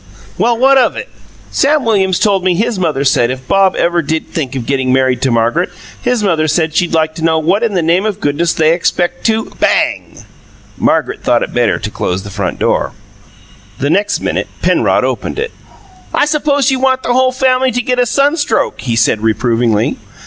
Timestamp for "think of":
4.29-4.65